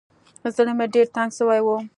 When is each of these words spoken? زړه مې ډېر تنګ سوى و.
زړه 0.55 0.73
مې 0.77 0.85
ډېر 0.93 1.07
تنګ 1.15 1.29
سوى 1.37 1.59
و. 1.63 1.67